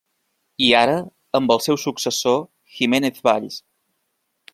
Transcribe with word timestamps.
I 0.67 0.69
ara, 0.77 0.95
amb 1.39 1.53
el 1.55 1.61
seu 1.65 1.79
successor, 1.81 2.41
Giménez 2.79 3.21
Valls. 3.29 3.61